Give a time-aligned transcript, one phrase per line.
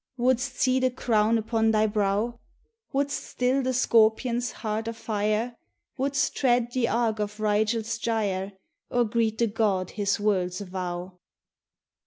[0.17, 2.39] Wouldst set the Crown upon thy brow?
[2.91, 5.55] Wouldst still the Scorpion's heart of fire?
[5.95, 8.53] Wouldst tread the arc of Rigel's gyre,
[8.89, 11.19] Or greet the God his worlds avow?